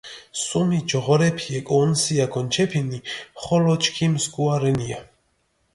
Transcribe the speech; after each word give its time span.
სუმი 0.43 0.79
ჯოღორეფი 0.91 1.49
ეკოჸუნსია 1.59 2.25
გონჩეფინ, 2.35 2.87
ხოლო 3.41 3.75
ჩქიმ 3.83 4.13
სქუა 4.23 4.55
რენია. 4.61 4.99